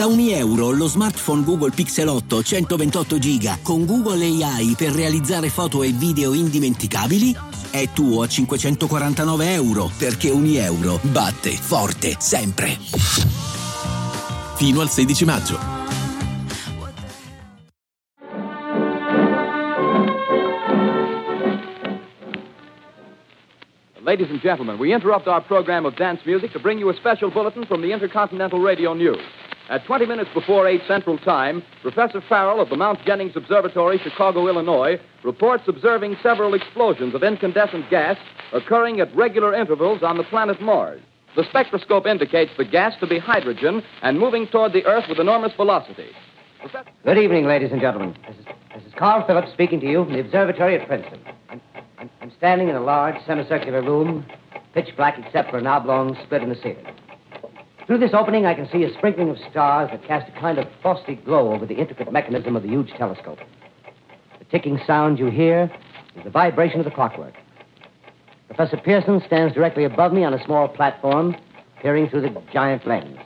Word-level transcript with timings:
Da 0.00 0.06
ogni 0.06 0.32
euro 0.32 0.70
lo 0.70 0.86
smartphone 0.86 1.44
Google 1.44 1.72
Pixel 1.72 2.08
8 2.08 2.42
128 2.42 3.18
GB 3.18 3.62
con 3.62 3.84
Google 3.84 4.24
AI 4.24 4.74
per 4.74 4.92
realizzare 4.92 5.50
foto 5.50 5.82
e 5.82 5.90
video 5.90 6.32
indimenticabili 6.32 7.36
è 7.70 7.86
tuo 7.92 8.22
a 8.22 8.26
549 8.26 9.52
euro 9.52 9.90
perché 9.98 10.30
ogni 10.30 10.56
euro 10.56 10.98
batte 11.02 11.50
forte 11.50 12.16
sempre. 12.18 12.78
Fino 14.56 14.80
al 14.80 14.88
16 14.88 15.24
maggio. 15.26 15.58
Ladies 24.02 24.30
and 24.30 24.40
gentlemen, 24.40 24.78
we 24.78 24.94
interrupt 24.94 25.26
our 25.26 25.42
program 25.42 25.84
of 25.84 25.94
dance 25.96 26.22
music 26.24 26.52
to 26.52 26.58
bring 26.58 26.78
you 26.78 26.88
a 26.88 26.94
special 26.94 27.30
bulletin 27.30 27.66
from 27.66 27.82
the 27.82 27.92
Intercontinental 27.92 28.58
Radio 28.58 28.94
News. 28.94 29.39
At 29.70 29.84
20 29.84 30.04
minutes 30.06 30.30
before 30.34 30.66
8 30.66 30.82
Central 30.88 31.16
Time, 31.16 31.62
Professor 31.80 32.20
Farrell 32.28 32.60
of 32.60 32.70
the 32.70 32.76
Mount 32.76 33.04
Jennings 33.06 33.36
Observatory, 33.36 33.98
Chicago, 34.02 34.48
Illinois, 34.48 35.00
reports 35.22 35.62
observing 35.68 36.16
several 36.24 36.54
explosions 36.54 37.14
of 37.14 37.22
incandescent 37.22 37.88
gas 37.88 38.16
occurring 38.52 38.98
at 38.98 39.14
regular 39.14 39.54
intervals 39.54 40.02
on 40.02 40.16
the 40.16 40.24
planet 40.24 40.60
Mars. 40.60 41.00
The 41.36 41.44
spectroscope 41.44 42.04
indicates 42.04 42.50
the 42.58 42.64
gas 42.64 42.98
to 42.98 43.06
be 43.06 43.20
hydrogen 43.20 43.84
and 44.02 44.18
moving 44.18 44.48
toward 44.48 44.72
the 44.72 44.84
Earth 44.86 45.04
with 45.08 45.20
enormous 45.20 45.52
velocity. 45.54 46.08
Good 47.04 47.18
evening, 47.18 47.46
ladies 47.46 47.70
and 47.70 47.80
gentlemen. 47.80 48.16
This 48.26 48.38
is, 48.38 48.44
this 48.74 48.84
is 48.88 48.92
Carl 48.98 49.24
Phillips 49.24 49.52
speaking 49.52 49.78
to 49.80 49.86
you 49.86 50.02
from 50.02 50.14
the 50.14 50.20
observatory 50.20 50.80
at 50.80 50.88
Princeton. 50.88 51.20
I'm, 51.48 51.60
I'm, 51.96 52.10
I'm 52.20 52.32
standing 52.36 52.70
in 52.70 52.74
a 52.74 52.82
large 52.82 53.14
semicircular 53.24 53.82
room, 53.82 54.26
pitch 54.74 54.88
black 54.96 55.16
except 55.24 55.52
for 55.52 55.58
an 55.58 55.68
oblong 55.68 56.18
split 56.24 56.42
in 56.42 56.48
the 56.48 56.56
ceiling. 56.56 56.84
Through 57.90 57.98
this 57.98 58.14
opening, 58.14 58.46
I 58.46 58.54
can 58.54 58.68
see 58.70 58.84
a 58.84 58.94
sprinkling 58.94 59.30
of 59.30 59.38
stars 59.50 59.90
that 59.90 60.04
cast 60.04 60.28
a 60.28 60.40
kind 60.40 60.60
of 60.60 60.68
frosty 60.80 61.16
glow 61.16 61.52
over 61.52 61.66
the 61.66 61.74
intricate 61.74 62.12
mechanism 62.12 62.54
of 62.54 62.62
the 62.62 62.68
huge 62.68 62.92
telescope. 62.92 63.40
The 64.38 64.44
ticking 64.44 64.78
sound 64.86 65.18
you 65.18 65.26
hear 65.26 65.68
is 66.14 66.22
the 66.22 66.30
vibration 66.30 66.78
of 66.78 66.84
the 66.84 66.92
clockwork. 66.92 67.34
Professor 68.46 68.76
Pearson 68.76 69.20
stands 69.26 69.54
directly 69.54 69.82
above 69.82 70.12
me 70.12 70.22
on 70.22 70.32
a 70.32 70.44
small 70.44 70.68
platform, 70.68 71.34
peering 71.82 72.08
through 72.08 72.20
the 72.20 72.42
giant 72.52 72.86
lens. 72.86 73.18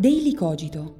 Daily 0.00 0.32
Cogito. 0.32 0.99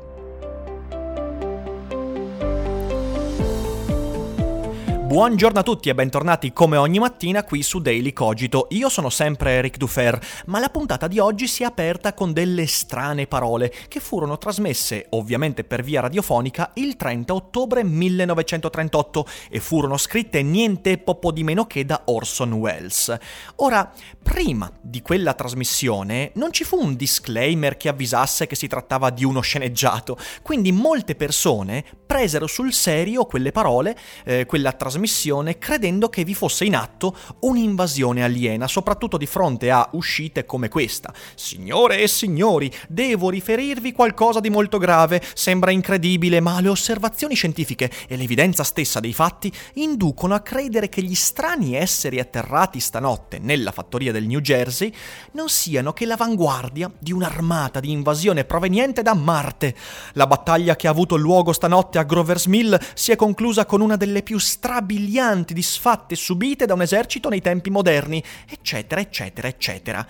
Buongiorno 5.11 5.59
a 5.59 5.63
tutti 5.63 5.89
e 5.89 5.93
bentornati 5.93 6.53
come 6.53 6.77
ogni 6.77 6.97
mattina 6.97 7.43
qui 7.43 7.63
su 7.63 7.79
Daily 7.81 8.13
Cogito. 8.13 8.67
Io 8.69 8.87
sono 8.87 9.09
sempre 9.09 9.51
Eric 9.51 9.75
Dufer, 9.75 10.17
ma 10.45 10.57
la 10.57 10.69
puntata 10.69 11.09
di 11.09 11.19
oggi 11.19 11.49
si 11.49 11.63
è 11.63 11.65
aperta 11.65 12.13
con 12.13 12.31
delle 12.31 12.65
strane 12.65 13.27
parole 13.27 13.73
che 13.89 13.99
furono 13.99 14.37
trasmesse, 14.37 15.07
ovviamente 15.09 15.65
per 15.65 15.83
via 15.83 15.99
radiofonica, 15.99 16.71
il 16.75 16.95
30 16.95 17.33
ottobre 17.33 17.83
1938 17.83 19.25
e 19.49 19.59
furono 19.59 19.97
scritte 19.97 20.41
niente 20.43 20.97
poco 20.97 21.33
di 21.33 21.43
meno 21.43 21.67
che 21.67 21.83
da 21.83 22.03
Orson 22.05 22.53
Welles. 22.53 23.13
Ora, 23.57 23.91
prima 24.23 24.71
di 24.79 25.01
quella 25.01 25.33
trasmissione 25.33 26.31
non 26.35 26.53
ci 26.53 26.63
fu 26.63 26.81
un 26.81 26.95
disclaimer 26.95 27.75
che 27.75 27.89
avvisasse 27.89 28.47
che 28.47 28.55
si 28.55 28.67
trattava 28.67 29.09
di 29.09 29.25
uno 29.25 29.41
sceneggiato, 29.41 30.17
quindi 30.41 30.71
molte 30.71 31.15
persone 31.15 31.83
presero 32.05 32.47
sul 32.47 32.71
serio 32.71 33.25
quelle 33.25 33.51
parole, 33.51 33.97
eh, 34.23 34.45
quella 34.45 34.71
trasmissione 34.71 34.99
trasmissione 35.01 35.57
credendo 35.57 36.09
che 36.09 36.23
vi 36.23 36.35
fosse 36.35 36.65
in 36.65 36.75
atto 36.75 37.15
un'invasione 37.39 38.23
aliena, 38.23 38.67
soprattutto 38.67 39.17
di 39.17 39.25
fronte 39.25 39.71
a 39.71 39.89
uscite 39.93 40.45
come 40.45 40.69
questa. 40.69 41.11
Signore 41.35 42.01
e 42.01 42.07
signori, 42.07 42.71
devo 42.87 43.29
riferirvi 43.29 43.91
qualcosa 43.91 44.39
di 44.39 44.49
molto 44.49 44.77
grave. 44.77 45.21
Sembra 45.33 45.71
incredibile, 45.71 46.39
ma 46.39 46.61
le 46.61 46.69
osservazioni 46.69 47.33
scientifiche 47.33 47.89
e 48.07 48.15
l'evidenza 48.15 48.63
stessa 48.63 48.99
dei 48.99 49.13
fatti 49.13 49.51
inducono 49.75 50.35
a 50.35 50.41
credere 50.41 50.89
che 50.89 51.01
gli 51.01 51.15
strani 51.15 51.75
esseri 51.75 52.19
atterrati 52.19 52.79
stanotte 52.79 53.39
nella 53.39 53.71
fattoria 53.71 54.11
del 54.11 54.27
New 54.27 54.39
Jersey 54.39 54.93
non 55.31 55.49
siano 55.49 55.93
che 55.93 56.05
l'avanguardia 56.05 56.91
di 56.99 57.11
un'armata 57.11 57.79
di 57.79 57.91
invasione 57.91 58.45
proveniente 58.45 59.01
da 59.01 59.15
Marte. 59.15 59.75
La 60.13 60.27
battaglia 60.27 60.75
che 60.75 60.87
ha 60.87 60.91
avuto 60.91 61.15
luogo 61.15 61.53
stanotte 61.53 61.97
a 61.97 62.03
Grover's 62.03 62.45
Mill 62.45 62.77
si 62.93 63.11
è 63.11 63.15
conclusa 63.15 63.65
con 63.65 63.81
una 63.81 63.95
delle 63.95 64.21
più 64.21 64.37
strabili 64.37 64.90
strabilianti 64.91 65.53
disfatte 65.53 66.15
subite 66.15 66.65
da 66.65 66.73
un 66.73 66.81
esercito 66.81 67.29
nei 67.29 67.41
tempi 67.41 67.69
moderni, 67.69 68.21
eccetera, 68.49 68.99
eccetera, 68.99 69.47
eccetera. 69.47 70.05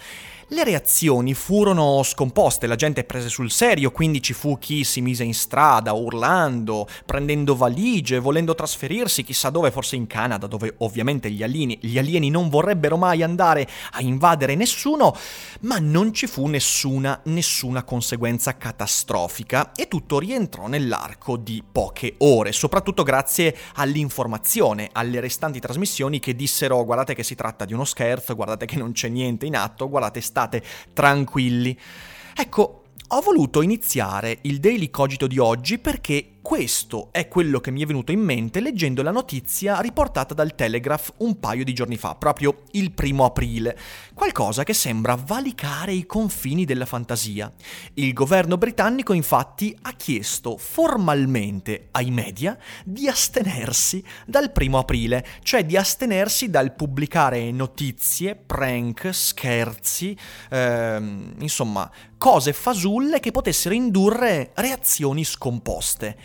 Le 0.53 0.66
reazioni 0.66 1.34
furono 1.34 2.03
scomposte, 2.03 2.68
la 2.68 2.75
gente 2.75 3.06
prese 3.06 3.30
sul 3.30 3.50
serio, 3.50 3.90
quindi 3.90 4.22
ci 4.22 4.34
fu 4.34 4.59
chi 4.59 4.84
si 4.84 5.00
mise 5.00 5.24
in 5.24 5.34
strada 5.34 5.94
urlando, 5.94 6.90
prendendo 7.06 7.56
valigie, 7.56 8.19
volendo 8.19 8.53
trasferirsi 8.53 9.24
chissà 9.24 9.50
dove, 9.50 9.72
forse 9.72 9.96
in 9.96 10.08
Canada, 10.08 10.47
dove 10.47 10.74
ovviamente 10.80 11.31
gli 11.31 11.42
alieni, 11.42 11.78
gli 11.80 11.98
alieni 11.98 12.30
non 12.30 12.50
vorrebbero 12.50 12.98
mai 12.98 13.24
andare 13.24 13.66
a 13.92 14.02
invadere 14.02 14.56
nessuno, 14.56 15.16
ma 15.62 15.78
non 15.80 16.13
ci 16.13 16.28
fu 16.28 16.48
nessuna, 16.48 17.22
nessuna 17.25 17.84
conseguenza 17.84 18.58
catastrofica 18.58 19.72
e 19.74 19.88
tutto 19.88 20.19
rientrò 20.19 20.68
nell'arco 20.68 21.38
di 21.38 21.63
poche 21.72 22.16
ore, 22.18 22.52
soprattutto 22.52 23.03
grazie 23.03 23.56
all'informazione, 23.75 24.70
alle 24.91 25.19
restanti 25.21 25.59
trasmissioni 25.59 26.19
che 26.19 26.35
dissero 26.35 26.83
guardate 26.83 27.15
che 27.15 27.23
si 27.23 27.35
tratta 27.35 27.63
di 27.63 27.73
uno 27.73 27.85
scherzo, 27.85 28.35
guardate 28.35 28.65
che 28.65 28.75
non 28.75 28.91
c'è 28.91 29.07
niente 29.07 29.45
in 29.45 29.55
atto, 29.55 29.87
guardate 29.89 30.19
sta 30.19 30.41
state 30.41 30.63
tranquilli. 30.93 31.77
Ecco, 32.35 32.83
ho 33.07 33.21
voluto 33.21 33.61
iniziare 33.61 34.39
il 34.43 34.59
Daily 34.59 34.89
Cogito 34.89 35.27
di 35.27 35.37
oggi 35.37 35.77
perché 35.77 36.31
questo 36.41 37.09
è 37.12 37.28
quello 37.28 37.59
che 37.59 37.69
mi 37.69 37.84
è 37.84 37.85
venuto 37.85 38.12
in 38.12 38.19
mente 38.19 38.62
leggendo 38.62 39.03
la 39.03 39.12
notizia 39.12 39.79
riportata 39.79 40.34
dal 40.34 40.56
Telegraph 40.56 41.13
un 41.18 41.40
paio 41.40 41.63
di 41.63 41.72
giorni 41.72 41.97
fa, 41.97 42.16
proprio 42.16 42.63
il 42.72 42.91
primo 42.91 43.25
aprile. 43.25 43.78
Qualcosa 44.13 44.63
che 44.63 44.74
sembra 44.74 45.16
valicare 45.16 45.94
i 45.94 46.06
confini 46.06 46.66
della 46.66 46.85
fantasia. 46.85 47.51
Il 47.94 48.13
governo 48.13 48.57
britannico 48.57 49.13
infatti 49.13 49.78
ha 49.84 49.94
chiesto 49.94 50.57
formalmente 50.57 51.90
ai 51.91 52.09
media 52.09 52.57
di 52.84 53.07
astenersi 53.07 54.03
dal 54.25 54.51
primo 54.51 54.80
aprile, 54.80 55.25
cioè 55.44 55.63
di 55.63 55.78
astenersi 55.78 56.50
dal 56.50 56.74
pubblicare 56.74 57.51
notizie, 57.51 58.35
prank, 58.35 59.13
scherzi, 59.13 60.18
ehm, 60.50 61.35
insomma 61.40 61.90
cose 62.22 62.53
fasulle 62.53 63.19
che 63.19 63.31
potessero 63.31 63.74
indurre 63.74 64.51
reazioni 64.53 65.24
scomposte. 65.24 66.16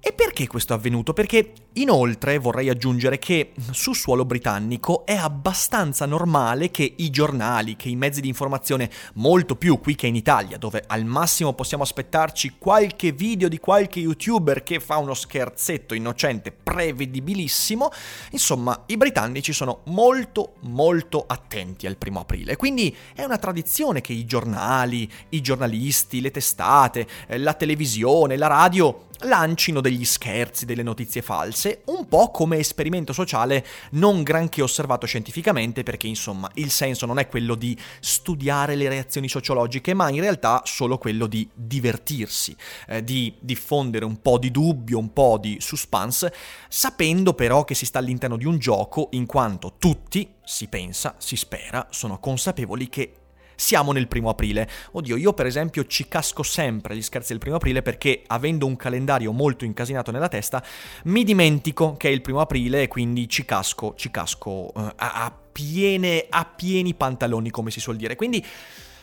E 0.00 0.12
perché 0.12 0.46
questo 0.46 0.72
è 0.72 0.76
avvenuto? 0.76 1.12
Perché 1.12 1.52
inoltre 1.74 2.38
vorrei 2.38 2.68
aggiungere 2.68 3.18
che 3.18 3.52
su 3.72 3.92
suolo 3.92 4.24
britannico 4.24 5.04
è 5.04 5.16
abbastanza 5.16 6.06
normale 6.06 6.70
che 6.70 6.94
i 6.96 7.10
giornali, 7.10 7.74
che 7.74 7.88
i 7.88 7.96
mezzi 7.96 8.20
di 8.20 8.28
informazione, 8.28 8.90
molto 9.14 9.56
più 9.56 9.80
qui 9.80 9.96
che 9.96 10.06
in 10.06 10.14
Italia, 10.14 10.56
dove 10.56 10.84
al 10.86 11.04
massimo 11.04 11.52
possiamo 11.52 11.82
aspettarci 11.82 12.54
qualche 12.58 13.10
video 13.10 13.48
di 13.48 13.58
qualche 13.58 13.98
youtuber 13.98 14.62
che 14.62 14.78
fa 14.78 14.98
uno 14.98 15.14
scherzetto 15.14 15.94
innocente 15.94 16.52
prevedibilissimo, 16.52 17.90
insomma 18.30 18.84
i 18.86 18.96
britannici 18.96 19.52
sono 19.52 19.80
molto 19.86 20.54
molto 20.60 21.24
attenti 21.26 21.88
al 21.88 21.96
primo 21.96 22.20
aprile. 22.20 22.56
Quindi 22.56 22.96
è 23.14 23.24
una 23.24 23.38
tradizione 23.38 24.00
che 24.00 24.12
i 24.12 24.24
giornali, 24.24 25.10
i 25.30 25.40
giornalisti, 25.40 26.20
le 26.20 26.30
testate, 26.30 27.06
la 27.30 27.54
televisione, 27.54 28.36
la 28.36 28.46
radio 28.46 29.06
lancino 29.20 29.80
degli 29.80 30.04
scherzi, 30.04 30.64
delle 30.64 30.82
notizie 30.82 31.22
false, 31.22 31.82
un 31.86 32.06
po' 32.06 32.30
come 32.30 32.58
esperimento 32.58 33.12
sociale 33.12 33.66
non 33.92 34.22
granché 34.22 34.62
osservato 34.62 35.06
scientificamente, 35.06 35.82
perché 35.82 36.06
insomma 36.06 36.50
il 36.54 36.70
senso 36.70 37.06
non 37.06 37.18
è 37.18 37.28
quello 37.28 37.54
di 37.54 37.76
studiare 38.00 38.74
le 38.74 38.88
reazioni 38.88 39.28
sociologiche, 39.28 39.94
ma 39.94 40.08
in 40.10 40.20
realtà 40.20 40.62
solo 40.64 40.98
quello 40.98 41.26
di 41.26 41.48
divertirsi, 41.52 42.56
eh, 42.88 43.02
di 43.02 43.34
diffondere 43.40 44.04
un 44.04 44.20
po' 44.20 44.38
di 44.38 44.50
dubbio, 44.50 44.98
un 44.98 45.12
po' 45.12 45.38
di 45.40 45.56
suspense, 45.60 46.32
sapendo 46.68 47.34
però 47.34 47.64
che 47.64 47.74
si 47.74 47.86
sta 47.86 47.98
all'interno 47.98 48.36
di 48.36 48.46
un 48.46 48.58
gioco 48.58 49.08
in 49.12 49.26
quanto 49.26 49.74
tutti, 49.78 50.34
si 50.44 50.68
pensa, 50.68 51.14
si 51.18 51.36
spera, 51.36 51.86
sono 51.90 52.18
consapevoli 52.18 52.88
che 52.88 53.12
siamo 53.58 53.90
nel 53.90 54.06
primo 54.06 54.28
aprile. 54.28 54.68
Oddio, 54.92 55.16
io 55.16 55.32
per 55.32 55.46
esempio 55.46 55.84
ci 55.86 56.06
casco 56.06 56.44
sempre 56.44 56.94
gli 56.94 57.02
scherzi 57.02 57.32
del 57.32 57.40
primo 57.40 57.56
aprile 57.56 57.82
perché 57.82 58.22
avendo 58.28 58.66
un 58.66 58.76
calendario 58.76 59.32
molto 59.32 59.64
incasinato 59.64 60.12
nella 60.12 60.28
testa, 60.28 60.62
mi 61.04 61.24
dimentico 61.24 61.96
che 61.96 62.08
è 62.08 62.12
il 62.12 62.22
primo 62.22 62.40
aprile 62.40 62.82
e 62.82 62.88
quindi 62.88 63.28
ci 63.28 63.44
casco, 63.44 63.94
ci 63.96 64.12
casco 64.12 64.70
uh, 64.72 64.72
a, 64.74 65.24
a, 65.24 65.36
piene, 65.52 66.26
a 66.28 66.44
pieni 66.44 66.94
pantaloni, 66.94 67.50
come 67.50 67.72
si 67.72 67.80
suol 67.80 67.96
dire. 67.96 68.14
Quindi, 68.14 68.44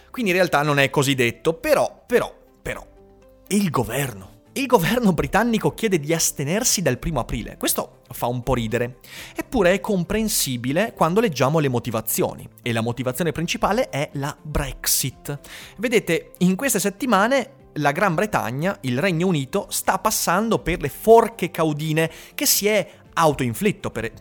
quindi 0.10 0.32
in 0.32 0.38
realtà 0.38 0.62
non 0.62 0.80
è 0.80 0.90
così 0.90 1.16
detto, 1.16 1.54
però, 1.54 2.04
però, 2.08 2.34
però, 2.62 2.86
il 3.48 3.70
governo 3.70 4.35
il 4.56 4.68
governo 4.68 5.12
britannico 5.12 5.74
chiede 5.74 6.00
di 6.00 6.14
astenersi 6.14 6.82
dal 6.82 6.98
primo 6.98 7.20
aprile. 7.20 7.58
Questo 7.58 8.02
fa 8.10 8.28
un 8.28 8.42
po' 8.42 8.54
ridere. 8.54 9.00
Eppure 9.36 9.74
è 9.74 9.80
comprensibile 9.82 10.94
quando 10.96 11.20
leggiamo 11.20 11.60
le 11.60 11.68
motivazioni. 11.68 12.48
E 12.62 12.72
la 12.72 12.82
motivazione 12.82 13.32
principale 13.32 13.90
è 13.90 14.10
la 14.14 14.36
Brexit. 14.42 15.40
Vedete, 15.78 16.32
in 16.40 16.56
queste 16.56 16.80
settimane 16.80 17.64
la 17.74 17.92
Gran 17.92 18.16
Bretagna, 18.16 18.78
il 18.82 18.98
Regno 19.00 19.28
Unito, 19.28 19.68
sta 19.70 20.00
passando 20.00 20.60
per 20.60 20.80
le 20.82 20.90
forche 20.90 21.52
caudine 21.52 22.10
che 22.34 22.46
si 22.46 22.68
è 22.68 22.90
autoinflitto, 23.14 23.92
per, 23.92 24.14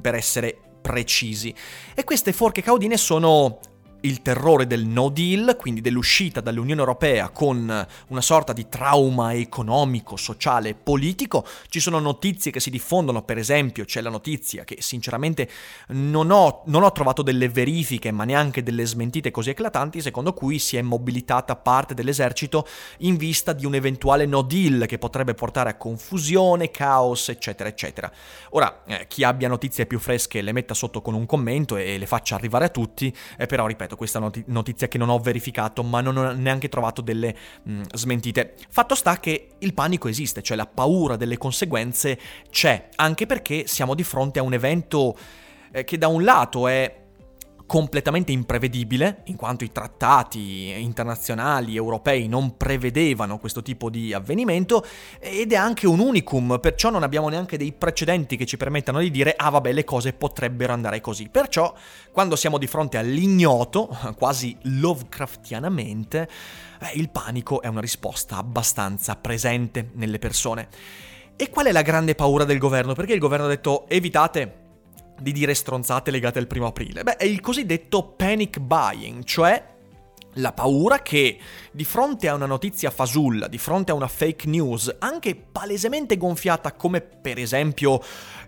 per 0.00 0.14
essere 0.14 0.56
precisi. 0.80 1.52
E 1.94 2.04
queste 2.04 2.32
forche 2.32 2.62
caudine 2.62 2.96
sono 2.96 3.58
il 4.02 4.22
terrore 4.22 4.66
del 4.66 4.84
no 4.86 5.08
deal, 5.08 5.56
quindi 5.58 5.80
dell'uscita 5.80 6.40
dall'Unione 6.40 6.80
Europea 6.80 7.28
con 7.30 7.86
una 8.08 8.20
sorta 8.20 8.52
di 8.52 8.68
trauma 8.68 9.34
economico, 9.34 10.16
sociale 10.16 10.70
e 10.70 10.74
politico. 10.74 11.46
Ci 11.68 11.80
sono 11.80 11.98
notizie 11.98 12.50
che 12.50 12.60
si 12.60 12.70
diffondono, 12.70 13.22
per 13.22 13.38
esempio 13.38 13.84
c'è 13.84 14.00
la 14.00 14.10
notizia 14.10 14.64
che 14.64 14.76
sinceramente 14.80 15.48
non 15.88 16.30
ho, 16.30 16.62
non 16.66 16.82
ho 16.82 16.92
trovato 16.92 17.22
delle 17.22 17.48
verifiche 17.48 18.10
ma 18.10 18.24
neanche 18.24 18.62
delle 18.62 18.86
smentite 18.86 19.30
così 19.30 19.50
eclatanti, 19.50 20.00
secondo 20.00 20.32
cui 20.32 20.58
si 20.58 20.76
è 20.76 20.82
mobilitata 20.82 21.56
parte 21.56 21.94
dell'esercito 21.94 22.66
in 22.98 23.16
vista 23.16 23.52
di 23.52 23.66
un 23.66 23.74
eventuale 23.74 24.26
no 24.26 24.42
deal 24.42 24.86
che 24.86 24.98
potrebbe 24.98 25.34
portare 25.34 25.70
a 25.70 25.76
confusione, 25.76 26.70
caos, 26.70 27.28
eccetera, 27.28 27.68
eccetera. 27.68 28.10
Ora, 28.50 28.82
eh, 28.86 29.06
chi 29.06 29.24
abbia 29.24 29.48
notizie 29.48 29.86
più 29.86 29.98
fresche 29.98 30.42
le 30.42 30.52
metta 30.52 30.74
sotto 30.74 31.02
con 31.02 31.14
un 31.14 31.26
commento 31.26 31.76
e 31.76 31.98
le 31.98 32.06
faccia 32.06 32.34
arrivare 32.34 32.66
a 32.66 32.68
tutti, 32.68 33.14
eh, 33.36 33.46
però 33.46 33.66
ripeto, 33.66 33.89
ripeto, 33.90 33.96
questa 33.96 34.18
not- 34.18 34.42
notizia 34.46 34.88
che 34.88 34.98
non 34.98 35.08
ho 35.08 35.18
verificato, 35.18 35.82
ma 35.82 36.00
non 36.00 36.16
ho 36.16 36.32
neanche 36.32 36.68
trovato 36.68 37.00
delle 37.00 37.34
mh, 37.62 37.72
mm, 37.72 37.82
smentite. 37.94 38.54
Fatto 38.68 38.94
sta 38.94 39.18
che 39.18 39.50
il 39.58 39.74
panico 39.74 40.08
esiste, 40.08 40.42
cioè 40.42 40.56
la 40.56 40.66
paura 40.66 41.16
delle 41.16 41.38
conseguenze 41.38 42.18
c'è, 42.50 42.88
anche 42.96 43.26
perché 43.26 43.66
siamo 43.66 43.94
di 43.94 44.04
fronte 44.04 44.38
a 44.38 44.42
un 44.42 44.52
evento 44.52 45.16
eh, 45.72 45.84
che 45.84 45.98
da 45.98 46.08
un 46.08 46.22
lato 46.22 46.68
è 46.68 46.98
completamente 47.70 48.32
imprevedibile, 48.32 49.22
in 49.26 49.36
quanto 49.36 49.62
i 49.62 49.70
trattati 49.70 50.74
internazionali 50.76 51.76
europei 51.76 52.26
non 52.26 52.56
prevedevano 52.56 53.38
questo 53.38 53.62
tipo 53.62 53.88
di 53.88 54.12
avvenimento, 54.12 54.84
ed 55.20 55.52
è 55.52 55.54
anche 55.54 55.86
un 55.86 56.00
unicum, 56.00 56.58
perciò 56.60 56.90
non 56.90 57.04
abbiamo 57.04 57.28
neanche 57.28 57.56
dei 57.56 57.70
precedenti 57.70 58.36
che 58.36 58.44
ci 58.44 58.56
permettano 58.56 58.98
di 58.98 59.12
dire 59.12 59.34
ah 59.36 59.50
vabbè 59.50 59.72
le 59.72 59.84
cose 59.84 60.12
potrebbero 60.12 60.72
andare 60.72 61.00
così. 61.00 61.28
Perciò 61.28 61.72
quando 62.10 62.34
siamo 62.34 62.58
di 62.58 62.66
fronte 62.66 62.98
all'ignoto, 62.98 63.96
quasi 64.18 64.56
Lovecraftianamente, 64.62 66.28
eh, 66.80 66.98
il 66.98 67.08
panico 67.08 67.62
è 67.62 67.68
una 67.68 67.80
risposta 67.80 68.34
abbastanza 68.34 69.14
presente 69.14 69.90
nelle 69.92 70.18
persone. 70.18 70.66
E 71.36 71.48
qual 71.50 71.66
è 71.66 71.72
la 71.72 71.82
grande 71.82 72.16
paura 72.16 72.42
del 72.42 72.58
governo? 72.58 72.94
Perché 72.94 73.12
il 73.12 73.20
governo 73.20 73.46
ha 73.46 73.48
detto 73.48 73.88
evitate 73.88 74.59
di 75.20 75.32
dire 75.32 75.54
stronzate 75.54 76.10
legate 76.10 76.38
al 76.38 76.46
primo 76.46 76.66
aprile? 76.66 77.02
Beh, 77.02 77.16
è 77.16 77.24
il 77.24 77.40
cosiddetto 77.40 78.14
panic 78.16 78.58
buying, 78.58 79.24
cioè 79.24 79.78
la 80.34 80.52
paura 80.52 81.02
che 81.02 81.38
di 81.72 81.84
fronte 81.84 82.28
a 82.28 82.34
una 82.34 82.46
notizia 82.46 82.90
fasulla, 82.90 83.48
di 83.48 83.58
fronte 83.58 83.92
a 83.92 83.94
una 83.94 84.08
fake 84.08 84.48
news, 84.48 84.94
anche 84.98 85.34
palesemente 85.34 86.16
gonfiata 86.16 86.72
come 86.72 87.00
per 87.00 87.38
esempio 87.38 88.00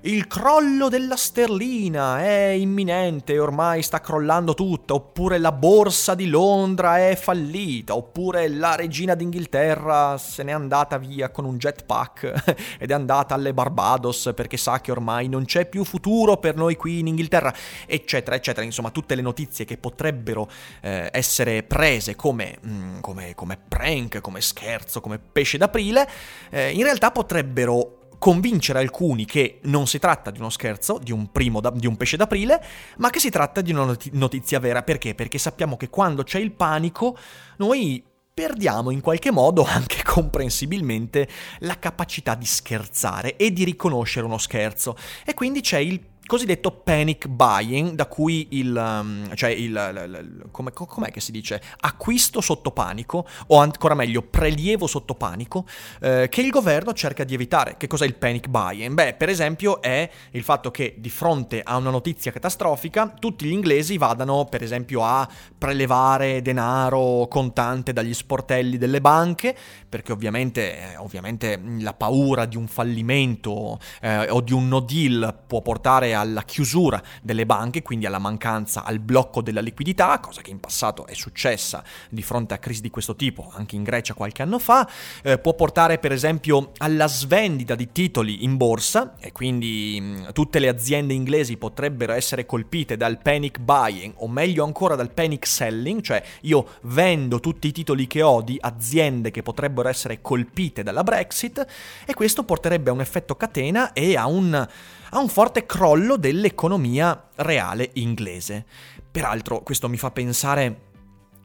il 0.05 0.27
crollo 0.27 0.89
della 0.89 1.15
sterlina 1.15 2.21
è 2.21 2.49
imminente, 2.49 3.39
ormai 3.39 3.83
sta 3.83 4.01
crollando 4.01 4.53
tutto, 4.53 4.95
oppure 4.95 5.39
la 5.39 5.53
borsa 5.53 6.17
di 6.17 6.27
Londra 6.27 7.09
è 7.09 7.15
fallita, 7.15 7.95
oppure 7.95 8.49
la 8.49 8.75
regina 8.75 9.15
d'Inghilterra 9.15 10.19
se 10.19 10.43
n'è 10.43 10.51
andata 10.51 10.99
via 10.99 11.31
con 11.31 11.45
un 11.45 11.57
jetpack 11.57 12.55
ed 12.81 12.91
è 12.91 12.95
andata 12.95 13.35
alle 13.35 13.55
Barbados 13.55 14.33
perché 14.35 14.57
sa 14.57 14.81
che 14.81 14.91
ormai 14.91 15.29
non 15.29 15.45
c'è 15.45 15.67
più 15.67 15.85
futuro 15.85 16.37
per 16.37 16.57
noi 16.57 16.75
qui 16.75 16.99
in 16.99 17.07
Inghilterra, 17.07 17.55
eccetera, 17.87 18.35
eccetera. 18.35 18.67
Insomma, 18.67 18.91
tutte 18.91 19.15
le 19.15 19.23
notizie 19.23 19.65
che 19.65 19.77
potrebbero 19.77 20.51
eh, 20.81 21.11
essere 21.13 21.63
prese 21.73 22.15
come, 22.15 22.59
mm, 22.67 23.01
come, 23.01 23.35
come, 23.35 23.57
prank, 23.57 24.21
come 24.21 24.43
scherzo, 24.43 25.01
come 25.01 25.19
pesce 25.19 25.57
d'aprile, 25.57 26.07
eh, 26.51 26.71
in 26.71 26.83
realtà 26.83 27.11
potrebbero 27.11 28.11
convincere 28.19 28.79
alcuni 28.79 29.25
che 29.25 29.59
non 29.63 29.87
si 29.87 29.99
tratta 29.99 30.31
di 30.31 30.39
uno 30.39 30.51
scherzo, 30.51 30.99
di 31.03 31.13
un, 31.13 31.31
da, 31.61 31.71
di 31.71 31.87
un 31.87 31.97
pesce 31.97 32.19
d'aprile, 32.19 32.63
ma 32.99 33.09
che 33.09 33.21
si 33.21 33.31
tratta 33.31 33.63
di 33.63 33.73
una 33.73 33.97
notizia 34.13 34.59
vera. 34.59 34.83
Perché? 34.83 35.15
Perché 35.15 35.39
sappiamo 35.39 35.79
che 35.79 35.89
quando 35.89 36.25
c'è 36.25 36.41
il 36.41 36.53
panico, 36.53 37.17
noi 37.57 38.05
perdiamo 38.35 38.91
in 38.91 39.01
qualche 39.01 39.31
modo, 39.31 39.65
anche 39.67 40.03
comprensibilmente, 40.03 41.27
la 41.61 41.79
capacità 41.79 42.35
di 42.35 42.45
scherzare 42.45 43.37
e 43.37 43.51
di 43.51 43.65
riconoscere 43.65 44.27
uno 44.27 44.37
scherzo. 44.37 44.95
E 45.25 45.33
quindi 45.33 45.63
c'è 45.63 45.79
il 45.79 46.12
cosiddetto 46.27 46.71
panic 46.71 47.27
buying, 47.27 47.95
da 47.95 48.07
cui 48.07 48.49
il, 48.51 48.75
um, 48.75 49.35
cioè 49.35 49.51
il, 49.51 50.47
come, 50.51 50.73
com'è 50.73 51.11
che 51.11 51.21
si 51.21 51.33
dice, 51.33 51.61
acquisto 51.81 52.41
sotto 52.41 52.71
panico, 52.71 53.27
o 53.49 53.59
ancora 53.59 53.95
meglio, 53.95 54.23
prelievo 54.23 54.87
sotto 54.87 55.15
panico, 55.15 55.67
eh, 56.01 56.29
che 56.31 56.41
il 56.41 56.51
governo 56.51 56.93
cerca 56.93 57.25
di 57.25 57.35
evitare. 57.35 57.77
Che 57.77 57.87
cos'è 57.87 58.07
il 58.07 58.15
panic 58.15 58.49
buying? 58.49 58.95
Beh, 58.95 59.15
per 59.15 59.29
esempio 59.29 59.83
è 59.83 60.09
il 60.31 60.43
fatto 60.43 60.71
che 60.71 60.95
di 60.99 61.11
fronte 61.11 61.61
a 61.63 61.77
una 61.77 61.91
notizia 61.91 62.33
catastrofica, 62.33 63.15
tutti 63.19 63.47
gli 63.47 63.53
inglesi 63.53 63.99
vadano, 63.99 64.47
per 64.47 64.63
esempio, 64.63 65.05
a 65.05 65.29
prelevare 65.57 66.41
denaro 66.43 67.27
contante 67.29 67.93
dagli 67.93 68.15
sportelli 68.15 68.79
delle 68.79 69.01
banche, 69.01 69.57
perché 69.89 70.13
ovviamente, 70.13 70.95
ovviamente 70.99 71.61
la 71.81 71.95
paura 71.95 72.47
di 72.47 72.57
un 72.57 72.67
fallimento 72.67 73.79
eh, 74.01 74.31
o 74.31 74.41
di 74.41 74.53
un 74.53 74.69
no 74.69 74.81
deal 74.81 75.43
può 75.47 75.61
portare 75.61 76.12
alla 76.15 76.43
chiusura 76.43 77.03
delle 77.23 77.47
banche, 77.47 77.83
quindi 77.83 78.07
alla 78.07 78.19
mancanza, 78.19 78.85
al 78.85 78.99
blocco 78.99 79.43
della 79.43 79.61
liquidità, 79.61 80.19
cosa 80.21 80.41
che 80.43 80.51
in 80.51 80.61
passato 80.61 81.07
è 81.07 81.15
successa 81.15 81.83
di 82.09 82.23
fronte 82.23 82.55
a 82.55 82.59
crisi 82.59 82.81
di 82.81 82.91
questo 82.91 83.17
tipo, 83.17 83.51
anche 83.55 83.77
in 83.77 83.83
Grecia 83.83 84.15
qualche 84.15 84.43
anno 84.43 84.59
fa, 84.59 84.89
eh, 85.23 85.39
può 85.39 85.55
portare 85.55 85.99
per 85.99 86.13
esempio 86.13 86.73
alla 86.79 87.07
svendita 87.07 87.75
di 87.75 87.91
titoli 87.93 88.45
in 88.45 88.57
borsa 88.57 89.15
e 89.19 89.33
quindi 89.33 89.99
mh, 90.01 90.33
tutte 90.33 90.59
le 90.59 90.69
aziende 90.69 91.15
inglesi 91.15 91.57
potrebbero 91.57 92.13
essere 92.13 92.47
colpite 92.47 92.97
dal 92.97 93.21
panic 93.21 93.59
buying 93.59 94.15
o 94.19 94.29
meglio 94.29 94.65
ancora 94.65 94.95
dal 94.95 95.13
panic 95.13 95.47
selling, 95.47 96.01
cioè 96.01 96.23
io 96.43 96.67
vendo 96.83 97.41
tutti 97.41 97.69
i 97.69 97.73
titoli 97.73 98.07
che 98.07 98.23
ho 98.23 98.43
di 98.43 98.57
aziende 98.61 99.31
che 99.31 99.43
potrebbero 99.43 99.89
essere 99.89 100.21
colpite 100.21 100.83
dalla 100.83 101.03
Brexit 101.03 101.67
e 102.07 102.15
questo 102.15 102.45
porterebbe 102.45 102.91
a 102.91 102.93
un 102.93 103.01
effetto 103.01 103.37
catena 103.37 103.93
e 103.93 104.17
a 104.17 104.27
un 104.27 104.69
a 105.15 105.19
un 105.19 105.29
forte 105.29 105.67
crollo 105.67 106.17
dell'economia 106.17 107.29
reale 107.37 107.91
inglese. 107.95 108.65
Peraltro 109.11 109.63
questo 109.63 109.89
mi 109.89 109.97
fa 109.97 110.11
pensare 110.11 110.91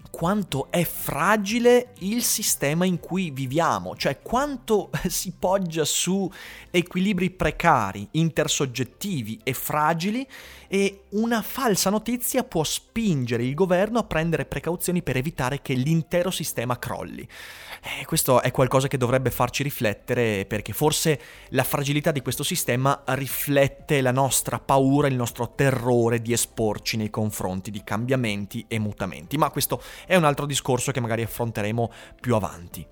quanto 0.10 0.68
è 0.70 0.84
fragile 0.84 1.94
il 2.00 2.24
sistema 2.24 2.86
in 2.86 3.00
cui 3.00 3.32
viviamo, 3.32 3.96
cioè 3.96 4.20
quanto 4.22 4.90
si 5.08 5.34
poggia 5.38 5.86
su 5.86 6.30
equilibri 6.72 7.30
precari, 7.30 8.08
intersoggettivi 8.12 9.40
e 9.44 9.54
fragili 9.54 10.28
e 10.68 11.04
una 11.10 11.42
falsa 11.42 11.90
notizia 11.90 12.44
può 12.44 12.64
spingere 12.64 13.44
il 13.44 13.54
governo 13.54 14.00
a 14.00 14.04
prendere 14.04 14.46
precauzioni 14.46 15.02
per 15.02 15.18
evitare 15.18 15.62
che 15.62 15.74
l'intero 15.74 16.30
sistema 16.30 16.78
crolli. 16.78 17.28
E 18.00 18.06
questo 18.06 18.42
è 18.42 18.52
qualcosa 18.52 18.88
che 18.88 18.98
dovrebbe 18.98 19.30
farci 19.30 19.64
riflettere 19.64 20.46
perché 20.46 20.74
forse 20.74 21.20
la 21.50 21.64
fragilità 21.64 22.12
di 22.12 22.22
questo 22.22 22.44
sistema 22.44 23.02
riflette 23.06 24.02
la 24.02 24.12
nostra 24.12 24.60
paura, 24.60 25.08
il 25.08 25.16
nostro 25.16 25.54
terrore 25.56 26.22
di 26.22 26.34
esporci 26.34 26.98
nei 26.98 27.10
confronti 27.10 27.72
di 27.72 27.84
cambiamenti 27.84 28.66
e 28.68 28.80
mutamenti, 28.80 29.38
ma 29.38 29.50
questo 29.50 29.82
è 30.06 30.16
un 30.16 30.24
altro 30.24 30.46
discorso 30.46 30.92
che 30.92 31.00
magari 31.00 31.24
affronteremo 31.24 31.92
più 32.20 32.36
avanti. 32.36 32.86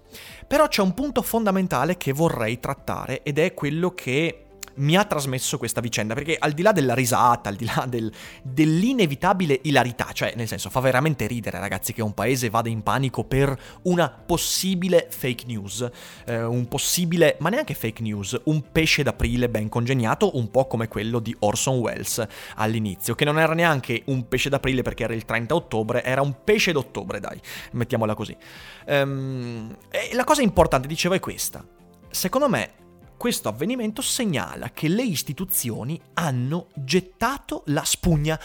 Però 0.47 0.67
c'è 0.67 0.81
un 0.81 0.93
punto 0.93 1.21
fondamentale 1.21 1.97
che 1.97 2.13
vorrei 2.13 2.59
trattare 2.59 3.24
ed 3.24 3.39
è 3.39 3.53
quello 3.53 3.93
che 3.93 4.44
mi 4.75 4.96
ha 4.96 5.03
trasmesso 5.05 5.58
questa 5.58 5.82
vicenda, 5.82 6.13
perché 6.13 6.36
al 6.38 6.51
di 6.53 6.62
là 6.62 6.72
della 6.72 6.94
risata, 6.94 7.50
al 7.50 7.55
di 7.55 7.65
là 7.65 7.86
del, 7.88 8.12
dell'inevitabile 8.41 9.60
ilarità, 9.63 10.08
cioè 10.13 10.34
nel 10.36 10.48
senso 10.48 10.70
fa 10.70 10.79
veramente 10.79 11.27
ridere 11.27 11.60
ragazzi 11.60 11.94
che 11.94 12.01
un 12.01 12.13
paese 12.13 12.50
vada 12.50 12.70
in 12.70 12.84
panico 12.84 13.24
per 13.24 13.58
una 13.84 14.10
possibile 14.10 15.08
fake 15.10 15.46
news, 15.46 15.89
eh, 16.25 16.44
un 16.44 16.67
possibile, 16.67 17.38
ma 17.39 17.50
neanche 17.50 17.74
fake 17.74 18.01
news, 18.01 18.39
un 18.46 18.63
pesce 18.72 19.03
d'aprile 19.03 19.50
ben 19.50 19.70
congegnato, 19.70 20.38
un 20.38 20.50
po' 20.51 20.67
come 20.67 20.88
quello 20.88 21.20
di 21.20 21.36
Orson 21.39 21.77
Welles 21.77 22.25
all'inizio, 22.55 23.15
che 23.15 23.25
non 23.25 23.39
era 23.39 23.53
neanche 23.53 24.03
un 24.05 24.27
pesce 24.27 24.50
d'aprile 24.50 24.82
perché 24.82 25.03
era 25.03 25.13
il 25.13 25.25
30 25.25 25.55
ottobre, 25.55 26.03
era 26.03 26.22
un 26.22 26.36
pesce 26.44 26.72
d'ottobre, 26.72 27.20
dai, 27.20 27.39
mettiamola 27.72 28.13
così. 28.13 28.36
Um, 28.88 29.75
e 29.89 30.13
la 30.13 30.24
cosa 30.24 30.41
importante, 30.41 30.88
dicevo, 30.88 31.15
è 31.15 31.20
questa. 31.20 31.65
Secondo 32.10 32.48
me 32.48 32.84
questo 33.17 33.50
avvenimento 33.50 34.01
segnala 34.01 34.72
che 34.72 34.88
le 34.88 35.03
istituzioni 35.03 36.00
hanno 36.13 36.67
gettato 36.74 37.63
la 37.67 37.84
spugna, 37.84 38.39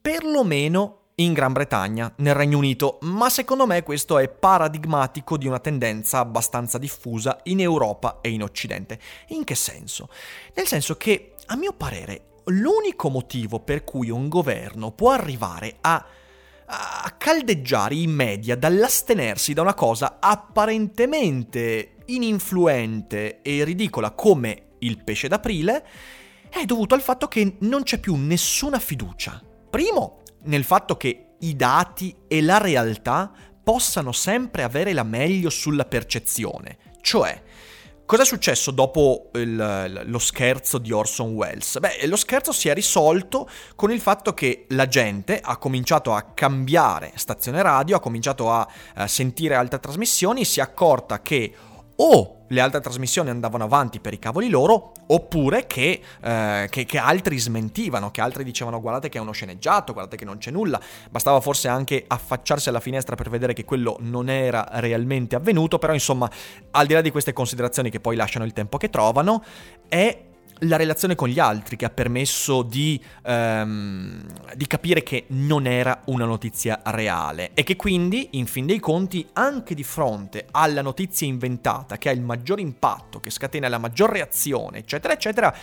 perlomeno 0.00 0.96
in 1.16 1.32
Gran 1.32 1.52
Bretagna, 1.52 2.12
nel 2.16 2.34
Regno 2.34 2.58
Unito, 2.58 2.98
ma 3.02 3.28
secondo 3.28 3.66
me 3.66 3.82
questo 3.82 4.18
è 4.18 4.28
paradigmatico 4.28 5.36
di 5.36 5.46
una 5.46 5.58
tendenza 5.58 6.18
abbastanza 6.18 6.78
diffusa 6.78 7.40
in 7.44 7.60
Europa 7.60 8.18
e 8.20 8.30
in 8.30 8.42
Occidente. 8.42 8.98
In 9.28 9.44
che 9.44 9.54
senso? 9.54 10.08
Nel 10.54 10.66
senso 10.66 10.96
che, 10.96 11.34
a 11.46 11.56
mio 11.56 11.72
parere, 11.72 12.38
l'unico 12.44 13.10
motivo 13.10 13.60
per 13.60 13.84
cui 13.84 14.08
un 14.08 14.28
governo 14.28 14.92
può 14.92 15.10
arrivare 15.10 15.76
a 15.82 16.06
a 16.72 17.14
caldeggiare 17.18 17.96
i 17.96 18.06
media 18.06 18.56
dall'astenersi 18.56 19.52
da 19.52 19.62
una 19.62 19.74
cosa 19.74 20.18
apparentemente 20.20 21.96
ininfluente 22.14 23.42
e 23.42 23.64
ridicola 23.64 24.10
come 24.10 24.74
il 24.80 25.02
pesce 25.02 25.28
d'aprile 25.28 25.86
è 26.48 26.64
dovuto 26.64 26.94
al 26.94 27.02
fatto 27.02 27.28
che 27.28 27.56
non 27.60 27.82
c'è 27.82 27.98
più 27.98 28.16
nessuna 28.16 28.78
fiducia. 28.78 29.42
Primo, 29.70 30.22
nel 30.44 30.64
fatto 30.64 30.96
che 30.96 31.34
i 31.38 31.56
dati 31.56 32.14
e 32.26 32.42
la 32.42 32.58
realtà 32.58 33.30
possano 33.62 34.12
sempre 34.12 34.62
avere 34.62 34.92
la 34.92 35.04
meglio 35.04 35.50
sulla 35.50 35.84
percezione, 35.84 36.78
cioè 37.00 37.42
Cosa 38.10 38.22
è 38.22 38.26
successo 38.26 38.72
dopo 38.72 39.30
il, 39.34 40.02
lo 40.06 40.18
scherzo 40.18 40.78
di 40.78 40.90
Orson 40.90 41.30
Welles? 41.34 41.78
Beh, 41.78 42.08
lo 42.08 42.16
scherzo 42.16 42.50
si 42.50 42.68
è 42.68 42.74
risolto 42.74 43.48
con 43.76 43.92
il 43.92 44.00
fatto 44.00 44.34
che 44.34 44.66
la 44.70 44.88
gente 44.88 45.38
ha 45.40 45.56
cominciato 45.58 46.12
a 46.12 46.22
cambiare 46.22 47.12
stazione 47.14 47.62
radio, 47.62 47.94
ha 47.94 48.00
cominciato 48.00 48.50
a, 48.50 48.68
a 48.94 49.06
sentire 49.06 49.54
altre 49.54 49.78
trasmissioni, 49.78 50.44
si 50.44 50.58
è 50.58 50.62
accorta 50.64 51.22
che 51.22 51.54
o 52.02 52.36
le 52.48 52.60
altre 52.60 52.80
trasmissioni 52.80 53.30
andavano 53.30 53.64
avanti 53.64 54.00
per 54.00 54.12
i 54.12 54.18
cavoli 54.18 54.48
loro, 54.48 54.92
oppure 55.06 55.66
che, 55.66 56.00
eh, 56.20 56.66
che, 56.68 56.84
che, 56.84 56.98
altri 56.98 57.38
smentivano, 57.38 58.10
che 58.10 58.20
altri 58.20 58.42
dicevano 58.42 58.80
guardate 58.80 59.08
che 59.08 59.18
è 59.18 59.20
uno 59.20 59.32
sceneggiato, 59.32 59.92
guardate 59.92 60.16
che 60.16 60.24
non 60.24 60.38
c'è 60.38 60.50
nulla. 60.50 60.80
Bastava 61.10 61.40
forse 61.40 61.68
anche 61.68 62.04
affacciarsi 62.06 62.68
alla 62.68 62.80
finestra 62.80 63.14
per 63.14 63.28
vedere 63.28 63.52
che 63.52 63.64
quello 63.64 63.96
non 64.00 64.28
era 64.28 64.66
realmente 64.72 65.36
avvenuto, 65.36 65.78
però 65.78 65.92
insomma, 65.92 66.28
al 66.72 66.86
di 66.86 66.94
là 66.94 67.00
di 67.00 67.10
queste 67.10 67.32
considerazioni 67.32 67.90
che 67.90 68.00
poi 68.00 68.16
lasciano 68.16 68.44
il 68.44 68.52
tempo 68.52 68.78
che 68.78 68.90
trovano, 68.90 69.44
è 69.88 70.28
la 70.60 70.76
relazione 70.76 71.14
con 71.14 71.28
gli 71.28 71.38
altri 71.38 71.76
che 71.76 71.84
ha 71.84 71.90
permesso 71.90 72.62
di, 72.62 73.02
um, 73.24 74.22
di, 74.54 74.66
capire 74.66 75.02
che 75.02 75.24
non 75.28 75.66
era 75.66 76.02
una 76.06 76.24
notizia 76.24 76.80
reale 76.86 77.52
e 77.54 77.62
che 77.62 77.76
quindi, 77.76 78.30
in 78.32 78.46
fin 78.46 78.66
dei 78.66 78.78
conti, 78.78 79.26
anche 79.34 79.74
di 79.74 79.84
fronte 79.84 80.46
alla 80.50 80.82
notizia 80.82 81.26
inventata 81.26 81.96
che 81.96 82.08
ha 82.08 82.12
il 82.12 82.20
maggior 82.20 82.60
impatto, 82.60 83.20
che 83.20 83.30
scatena 83.30 83.68
la 83.68 83.78
maggior 83.78 84.10
reazione, 84.10 84.78
eccetera, 84.78 85.14
eccetera, 85.14 85.54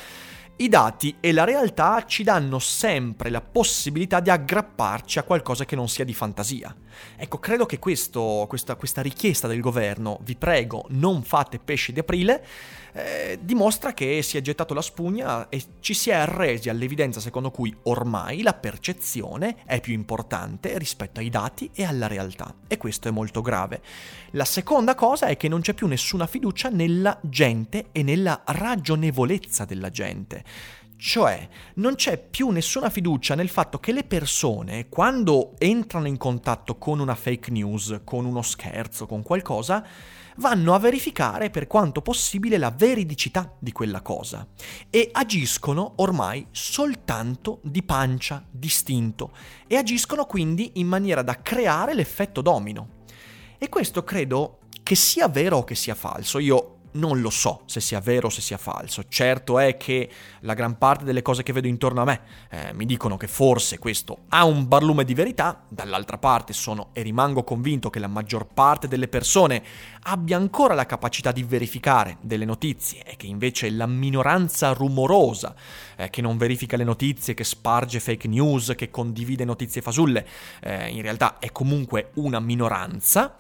i 0.58 0.70
dati 0.70 1.18
e 1.20 1.32
la 1.32 1.44
realtà 1.44 2.04
ci 2.06 2.24
danno 2.24 2.58
sempre 2.58 3.30
la 3.30 3.42
possibilità 3.42 4.20
di 4.20 4.32
aggrapparci 4.32 5.20
a 5.20 5.24
qualcosa 5.24 5.66
che 5.66 5.76
non 5.76 5.88
sia 5.88 6.04
di 6.04 6.14
fantasia. 6.14 6.76
Ecco, 7.16 7.40
credo 7.40 7.66
che 7.66 7.80
questo, 7.80 8.46
questa, 8.48 8.76
questa 8.76 9.02
richiesta 9.02 9.48
del 9.48 9.60
governo, 9.60 10.20
vi 10.24 10.36
prego, 10.36 10.86
non 10.90 11.24
fate 11.24 11.60
pesci 11.60 11.94
di 11.94 12.00
aprile, 12.00 12.46
eh, 12.94 13.38
dimostra 13.42 13.94
che 13.94 14.24
si 14.24 14.38
è 14.38 14.42
gettato 14.42 14.74
la 14.74 14.82
spugna 14.82 15.50
e 15.50 15.64
ci 15.82 15.94
si 15.94 16.10
è 16.10 16.16
arresi 16.16 16.70
all'evidenza 16.70 17.20
secondo 17.20 17.52
cui 17.52 17.76
ormai 17.84 18.42
la 18.42 18.54
percezione 18.54 19.58
è 19.66 19.80
più 19.80 19.94
importante 19.94 20.78
rispetto 20.80 21.20
ai 21.20 21.30
dati 21.30 21.70
e 21.74 21.84
alla 21.84 22.08
realtà. 22.08 22.54
E 22.68 22.78
questo 22.78 23.08
è 23.08 23.12
molto 23.12 23.42
grave. 23.42 23.82
La 24.32 24.46
seconda 24.46 24.96
cosa 24.96 25.28
è 25.28 25.38
che 25.38 25.48
non 25.48 25.62
c'è 25.62 25.74
più 25.74 25.88
nessuna 25.88 26.26
fiducia 26.26 26.70
nella 26.70 27.20
gente 27.22 27.90
e 27.92 28.02
nella 28.02 28.42
ragionevolezza 28.46 29.66
della 29.66 29.90
gente. 29.90 30.44
Cioè, 30.98 31.48
non 31.76 31.94
c'è 31.94 32.18
più 32.18 32.50
nessuna 32.50 32.90
fiducia 32.90 33.36
nel 33.36 33.50
fatto 33.50 33.80
che 33.80 33.92
le 33.92 34.04
persone, 34.04 34.90
quando 34.90 35.54
entrano 35.60 36.08
in 36.08 36.18
contatto 36.18 36.78
con 36.78 37.00
una 37.00 37.14
fake 37.14 37.52
news, 37.52 38.02
con 38.04 38.26
uno 38.26 38.42
scherzo, 38.42 39.06
con 39.06 39.22
qualcosa, 39.22 39.86
vanno 40.38 40.74
a 40.74 40.80
verificare 40.80 41.52
per 41.52 41.68
quanto 41.68 42.02
possibile 42.02 42.58
la 42.58 42.72
veridicità 42.72 43.56
di 43.60 43.72
quella 43.72 44.02
cosa 44.02 44.48
e 44.90 45.10
agiscono 45.12 45.94
ormai 45.98 46.48
soltanto 46.50 47.60
di 47.64 47.84
pancia, 47.84 48.44
distinto, 48.50 49.32
e 49.68 49.76
agiscono 49.76 50.26
quindi 50.26 50.74
in 50.76 50.88
maniera 50.88 51.22
da 51.22 51.42
creare 51.42 51.94
l'effetto 51.94 52.42
domino. 52.42 53.06
E 53.60 53.70
questo 53.70 54.04
credo 54.04 54.60
che 54.82 54.96
sia 54.96 55.28
vero 55.28 55.58
o 55.58 55.64
che 55.64 55.76
sia 55.76 55.96
falso. 55.96 56.40
Io 56.40 56.77
non 56.98 57.22
lo 57.22 57.30
so 57.30 57.62
se 57.66 57.80
sia 57.80 58.00
vero 58.00 58.28
o 58.28 58.30
se 58.30 58.42
sia 58.42 58.58
falso. 58.58 59.04
Certo 59.08 59.60
è 59.60 59.78
che 59.78 60.10
la 60.42 60.54
gran 60.54 60.78
parte 60.78 61.04
delle 61.04 61.22
cose 61.22 61.44
che 61.44 61.54
vedo 61.54 61.68
intorno 61.68 62.02
a 62.02 62.06
me 62.06 62.22
eh, 62.50 62.74
mi 62.74 62.86
dicono 62.86 63.18
che 63.18 63.28
forse 63.28 63.80
questo 63.80 64.24
ha 64.30 64.44
un 64.44 64.68
barlume 64.68 65.06
di 65.06 65.14
verità, 65.14 65.64
dall'altra 65.68 66.18
parte 66.18 66.54
sono 66.54 66.90
e 66.94 67.02
rimango 67.02 67.44
convinto 67.44 67.90
che 67.90 68.00
la 68.00 68.08
maggior 68.08 68.48
parte 68.48 68.88
delle 68.88 69.08
persone 69.08 69.64
abbia 70.04 70.38
ancora 70.38 70.74
la 70.74 70.86
capacità 70.86 71.32
di 71.32 71.44
verificare 71.44 72.18
delle 72.22 72.46
notizie 72.46 73.04
e 73.04 73.16
che 73.16 73.28
invece 73.28 73.70
la 73.70 73.88
minoranza 73.88 74.74
rumorosa 74.74 75.56
eh, 75.96 76.10
che 76.10 76.22
non 76.22 76.38
verifica 76.38 76.78
le 76.78 76.84
notizie, 76.84 77.34
che 77.34 77.44
sparge 77.44 78.00
fake 78.00 78.28
news, 78.28 78.74
che 78.76 78.90
condivide 78.90 79.46
notizie 79.46 79.82
fasulle, 79.82 80.26
eh, 80.62 80.90
in 80.90 81.02
realtà 81.02 81.40
è 81.40 81.52
comunque 81.52 82.12
una 82.16 82.40
minoranza 82.40 83.36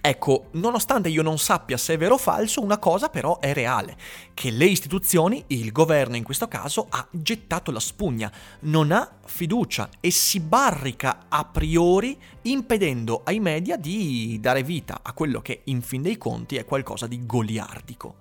Ecco, 0.00 0.48
nonostante 0.52 1.08
io 1.08 1.22
non 1.22 1.38
sappia 1.38 1.76
se 1.76 1.94
è 1.94 1.98
vero 1.98 2.14
o 2.14 2.18
falso, 2.18 2.62
una 2.62 2.78
cosa 2.78 3.08
però 3.08 3.40
è 3.40 3.52
reale, 3.52 3.96
che 4.32 4.50
le 4.50 4.66
istituzioni, 4.66 5.44
il 5.48 5.72
governo 5.72 6.16
in 6.16 6.22
questo 6.22 6.46
caso, 6.46 6.86
ha 6.88 7.06
gettato 7.10 7.72
la 7.72 7.80
spugna, 7.80 8.30
non 8.60 8.92
ha 8.92 9.16
fiducia 9.24 9.88
e 10.00 10.10
si 10.10 10.40
barrica 10.40 11.26
a 11.28 11.44
priori 11.44 12.18
impedendo 12.42 13.22
ai 13.24 13.40
media 13.40 13.76
di 13.76 14.38
dare 14.40 14.62
vita 14.62 15.00
a 15.02 15.12
quello 15.12 15.42
che 15.42 15.62
in 15.64 15.82
fin 15.82 16.02
dei 16.02 16.16
conti 16.16 16.56
è 16.56 16.64
qualcosa 16.64 17.06
di 17.06 17.26
goliardico. 17.26 18.16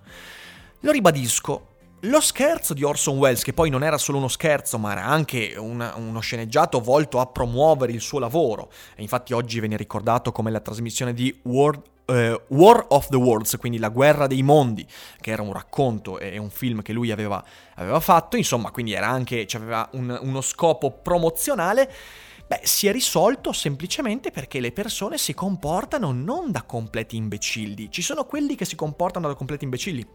Lo 0.81 0.91
ribadisco, 0.91 1.75
lo 2.01 2.21
scherzo 2.21 2.73
di 2.73 2.83
Orson 2.83 3.17
Welles, 3.17 3.43
che 3.43 3.53
poi 3.53 3.69
non 3.69 3.83
era 3.83 3.97
solo 3.97 4.19
uno 4.19 4.27
scherzo, 4.27 4.77
ma 4.77 4.91
era 4.91 5.03
anche 5.03 5.55
una, 5.57 5.95
uno 5.95 6.19
sceneggiato 6.19 6.79
volto 6.79 7.19
a 7.19 7.25
promuovere 7.25 7.91
il 7.91 8.01
suo 8.01 8.19
lavoro, 8.19 8.71
e 8.95 9.01
infatti 9.01 9.33
oggi 9.33 9.59
viene 9.59 9.77
ricordato 9.77 10.31
come 10.31 10.51
la 10.51 10.59
trasmissione 10.59 11.13
di 11.13 11.35
World, 11.43 11.81
uh, 12.05 12.39
War 12.49 12.85
of 12.89 13.09
the 13.09 13.17
Worlds, 13.17 13.57
quindi 13.57 13.79
la 13.79 13.89
guerra 13.89 14.27
dei 14.27 14.43
mondi, 14.43 14.85
che 15.19 15.31
era 15.31 15.41
un 15.41 15.53
racconto 15.53 16.19
e 16.19 16.37
un 16.37 16.51
film 16.51 16.83
che 16.83 16.93
lui 16.93 17.09
aveva, 17.09 17.43
aveva 17.75 17.99
fatto, 17.99 18.37
insomma, 18.37 18.69
quindi 18.69 18.93
era 18.93 19.07
anche, 19.07 19.47
aveva 19.53 19.89
un, 19.93 20.17
uno 20.21 20.41
scopo 20.41 20.91
promozionale. 20.91 21.91
Beh, 22.47 22.61
si 22.63 22.87
è 22.87 22.93
risolto 22.93 23.51
semplicemente 23.51 24.31
perché 24.31 24.61
le 24.61 24.71
persone 24.71 25.17
si 25.17 25.33
comportano 25.33 26.13
non 26.13 26.49
da 26.49 26.61
completi 26.61 27.17
imbecilli. 27.17 27.91
Ci 27.91 28.01
sono 28.01 28.23
quelli 28.23 28.55
che 28.55 28.63
si 28.63 28.77
comportano 28.77 29.27
da 29.27 29.35
completi 29.35 29.65
imbecilli 29.65 30.07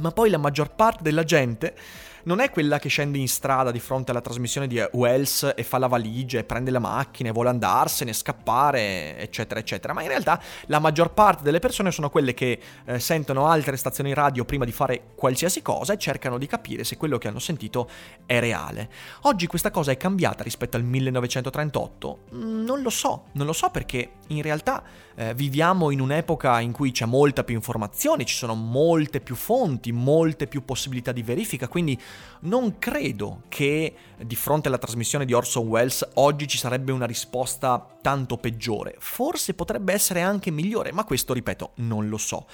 ma 0.00 0.10
poi 0.10 0.30
la 0.30 0.38
maggior 0.38 0.74
parte 0.74 1.02
della 1.02 1.24
gente 1.24 1.74
non 2.24 2.40
è 2.40 2.50
quella 2.50 2.78
che 2.78 2.88
scende 2.88 3.18
in 3.18 3.28
strada 3.28 3.70
di 3.70 3.80
fronte 3.80 4.10
alla 4.10 4.20
trasmissione 4.20 4.66
di 4.66 4.82
Wells 4.92 5.52
e 5.56 5.62
fa 5.62 5.78
la 5.78 5.86
valigia 5.86 6.38
e 6.38 6.44
prende 6.44 6.70
la 6.70 6.78
macchina 6.78 7.30
e 7.30 7.32
vuole 7.32 7.48
andarsene, 7.48 8.12
scappare, 8.12 9.18
eccetera, 9.18 9.58
eccetera. 9.60 9.92
Ma 9.92 10.02
in 10.02 10.08
realtà 10.08 10.40
la 10.66 10.78
maggior 10.78 11.12
parte 11.12 11.42
delle 11.42 11.58
persone 11.58 11.90
sono 11.90 12.10
quelle 12.10 12.34
che 12.34 12.60
eh, 12.84 12.98
sentono 12.98 13.46
altre 13.46 13.76
stazioni 13.76 14.14
radio 14.14 14.44
prima 14.44 14.64
di 14.64 14.72
fare 14.72 15.08
qualsiasi 15.14 15.62
cosa 15.62 15.92
e 15.94 15.98
cercano 15.98 16.38
di 16.38 16.46
capire 16.46 16.84
se 16.84 16.96
quello 16.96 17.18
che 17.18 17.28
hanno 17.28 17.38
sentito 17.38 17.88
è 18.26 18.38
reale. 18.40 18.90
Oggi 19.22 19.46
questa 19.46 19.70
cosa 19.70 19.92
è 19.92 19.96
cambiata 19.96 20.42
rispetto 20.42 20.76
al 20.76 20.84
1938? 20.84 22.18
Mm, 22.34 22.64
non 22.64 22.82
lo 22.82 22.90
so, 22.90 23.24
non 23.32 23.46
lo 23.46 23.52
so 23.52 23.70
perché 23.70 24.12
in 24.28 24.42
realtà 24.42 24.82
eh, 25.14 25.34
viviamo 25.34 25.90
in 25.90 26.00
un'epoca 26.00 26.60
in 26.60 26.72
cui 26.72 26.90
c'è 26.90 27.04
molta 27.04 27.44
più 27.44 27.54
informazione, 27.54 28.24
ci 28.24 28.34
sono 28.34 28.54
molte 28.54 29.20
più 29.20 29.34
fonti, 29.34 29.92
molte 29.92 30.46
più 30.46 30.64
possibilità 30.64 31.12
di 31.12 31.22
verifica, 31.22 31.68
quindi 31.68 31.98
non 32.40 32.78
credo 32.78 33.42
che 33.48 33.94
di 34.18 34.36
fronte 34.36 34.68
alla 34.68 34.78
trasmissione 34.78 35.24
di 35.24 35.32
Orson 35.32 35.66
Welles 35.66 36.08
oggi 36.14 36.48
ci 36.48 36.58
sarebbe 36.58 36.92
una 36.92 37.06
risposta 37.06 37.98
tanto 38.00 38.36
peggiore. 38.38 38.96
Forse 38.98 39.54
potrebbe 39.54 39.92
essere 39.92 40.22
anche 40.22 40.50
migliore, 40.50 40.92
ma 40.92 41.04
questo, 41.04 41.32
ripeto, 41.32 41.72
non 41.76 42.08
lo 42.08 42.18
so. 42.18 42.46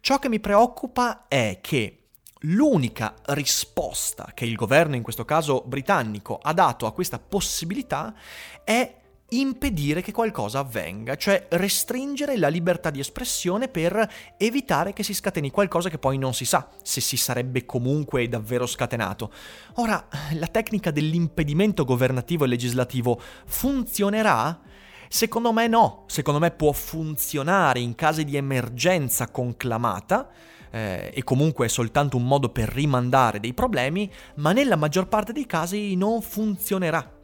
Ciò 0.00 0.18
che 0.18 0.28
mi 0.28 0.40
preoccupa 0.40 1.26
è 1.28 1.58
che 1.60 2.00
L'unica 2.40 3.14
risposta 3.28 4.30
che 4.34 4.44
il 4.44 4.56
governo, 4.56 4.94
in 4.94 5.02
questo 5.02 5.24
caso 5.24 5.62
britannico, 5.66 6.38
ha 6.40 6.52
dato 6.52 6.84
a 6.84 6.92
questa 6.92 7.18
possibilità 7.18 8.14
è 8.62 8.94
impedire 9.30 10.02
che 10.02 10.12
qualcosa 10.12 10.60
avvenga, 10.60 11.16
cioè 11.16 11.46
restringere 11.50 12.36
la 12.36 12.48
libertà 12.48 12.90
di 12.90 13.00
espressione 13.00 13.68
per 13.68 14.08
evitare 14.36 14.92
che 14.92 15.02
si 15.02 15.14
scateni 15.14 15.50
qualcosa 15.50 15.88
che 15.88 15.98
poi 15.98 16.16
non 16.16 16.32
si 16.32 16.44
sa 16.44 16.68
se 16.82 17.00
si 17.00 17.16
sarebbe 17.16 17.64
comunque 17.64 18.28
davvero 18.28 18.66
scatenato. 18.66 19.32
Ora, 19.74 20.06
la 20.34 20.46
tecnica 20.46 20.90
dell'impedimento 20.90 21.84
governativo 21.84 22.44
e 22.44 22.48
legislativo 22.48 23.20
funzionerà? 23.46 24.60
Secondo 25.08 25.52
me 25.52 25.66
no, 25.66 26.04
secondo 26.06 26.40
me 26.40 26.50
può 26.50 26.72
funzionare 26.72 27.80
in 27.80 27.94
casi 27.94 28.24
di 28.24 28.36
emergenza 28.36 29.28
conclamata, 29.28 30.28
eh, 30.70 31.12
e 31.14 31.22
comunque 31.22 31.66
è 31.66 31.68
soltanto 31.68 32.16
un 32.16 32.26
modo 32.26 32.48
per 32.48 32.68
rimandare 32.68 33.38
dei 33.38 33.54
problemi, 33.54 34.10
ma 34.36 34.52
nella 34.52 34.76
maggior 34.76 35.06
parte 35.06 35.32
dei 35.32 35.46
casi 35.46 35.94
non 35.94 36.22
funzionerà 36.22 37.14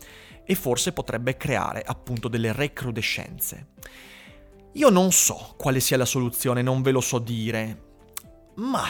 e 0.44 0.54
forse 0.54 0.92
potrebbe 0.92 1.37
creare 1.37 1.82
appunto 1.84 2.28
delle 2.28 2.52
recrudescenze. 2.52 3.68
Io 4.72 4.88
non 4.88 5.12
so 5.12 5.54
quale 5.56 5.80
sia 5.80 5.96
la 5.96 6.04
soluzione, 6.04 6.62
non 6.62 6.82
ve 6.82 6.90
lo 6.92 7.00
so 7.00 7.18
dire, 7.18 7.90
ma 8.56 8.84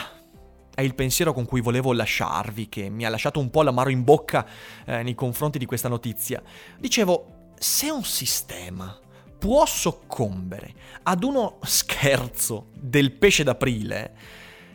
è 0.73 0.81
il 0.81 0.95
pensiero 0.95 1.33
con 1.33 1.45
cui 1.45 1.61
volevo 1.61 1.93
lasciarvi, 1.93 2.69
che 2.69 2.89
mi 2.89 3.05
ha 3.05 3.09
lasciato 3.09 3.39
un 3.39 3.49
po' 3.49 3.61
l'amaro 3.63 3.89
in 3.89 4.03
bocca 4.03 4.47
eh, 4.85 5.03
nei 5.03 5.13
confronti 5.13 5.59
di 5.59 5.65
questa 5.65 5.89
notizia. 5.89 6.41
Dicevo, 6.79 7.51
se 7.57 7.89
un 7.89 8.03
sistema 8.03 8.97
può 9.37 9.65
soccombere 9.65 10.73
ad 11.03 11.23
uno 11.23 11.59
scherzo 11.63 12.69
del 12.73 13.11
pesce 13.11 13.43
d'aprile, 13.43 14.15